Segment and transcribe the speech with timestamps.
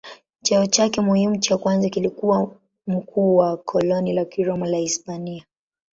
[0.41, 2.55] Cheo chake muhimu cha kwanza kilikuwa
[2.87, 5.45] mkuu wa koloni la Kiroma la Hispania.